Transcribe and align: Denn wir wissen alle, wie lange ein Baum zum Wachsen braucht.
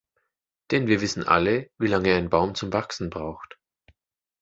Denn 0.71 0.87
wir 0.87 0.99
wissen 0.99 1.25
alle, 1.27 1.69
wie 1.77 1.85
lange 1.85 2.15
ein 2.15 2.31
Baum 2.31 2.55
zum 2.55 2.73
Wachsen 2.73 3.11
braucht. 3.11 3.59